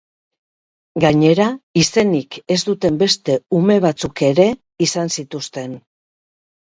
Gainera, 1.03 1.49
izenik 1.81 2.39
ez 2.57 2.59
duten 2.71 2.97
beste 3.03 3.35
ume 3.61 3.79
batzuk 3.87 4.25
ere 4.33 4.49
izan 4.87 5.17
zituzten. 5.19 5.81